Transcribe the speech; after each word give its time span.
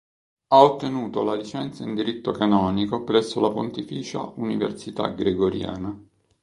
Ha 0.47 0.57
ottenuto 0.63 1.21
la 1.21 1.35
licenza 1.35 1.83
in 1.83 1.93
diritto 1.93 2.31
canonico 2.31 3.03
presso 3.03 3.39
la 3.39 3.51
Pontificia 3.51 4.31
Università 4.37 5.09
Gregoriana. 5.09 5.95